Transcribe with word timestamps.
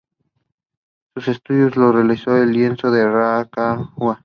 Sus 1.13 1.27
estudios 1.27 1.75
los 1.75 1.93
realizó 1.93 2.35
en 2.35 2.49
el 2.49 2.53
Liceo 2.53 2.89
de 2.89 3.07
Rancagua. 3.07 4.19